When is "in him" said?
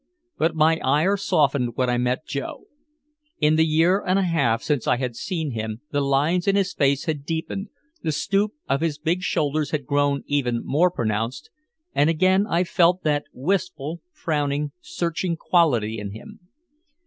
15.99-16.39